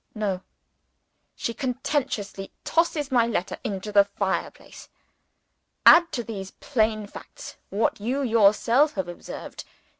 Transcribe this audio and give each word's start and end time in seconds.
No! 0.15 0.41
She 1.35 1.53
contemptuously 1.53 2.51
tosses 2.63 3.11
my 3.11 3.27
letter 3.27 3.59
into 3.63 3.91
the 3.91 4.03
fire 4.05 4.49
place. 4.49 4.89
Add 5.85 6.11
to 6.13 6.23
these 6.23 6.49
plain 6.59 7.05
facts 7.05 7.57
what 7.69 7.99
you 8.01 8.23
yourself 8.23 8.95
have 8.95 9.07
observed. 9.07 9.63